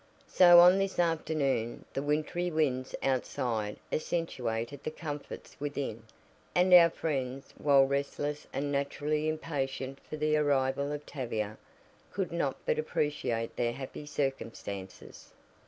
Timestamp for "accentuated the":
3.91-4.89